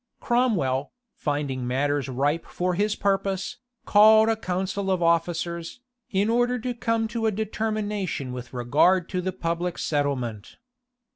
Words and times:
Cromwell, 0.19 0.91
finding 1.13 1.67
matters 1.67 2.09
ripe 2.09 2.47
for 2.47 2.73
his 2.73 2.95
purpose, 2.95 3.57
called 3.85 4.29
a 4.29 4.35
council 4.35 4.89
of 4.89 5.03
officers, 5.03 5.79
in 6.09 6.27
order 6.27 6.57
to 6.57 6.73
come 6.73 7.07
to 7.09 7.27
a 7.27 7.31
determination 7.31 8.31
with 8.33 8.51
regard 8.51 9.07
to 9.09 9.21
the 9.21 9.31
public 9.31 9.77
settlement. 9.77 10.57